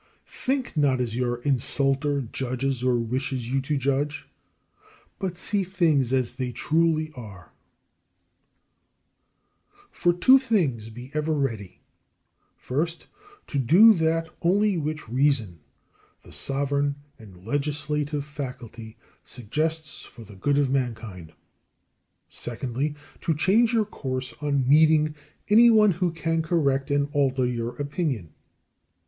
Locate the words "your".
1.15-1.43, 23.71-23.85, 27.45-27.75